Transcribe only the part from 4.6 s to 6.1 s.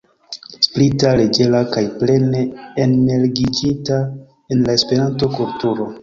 la Esperanto-kulturo.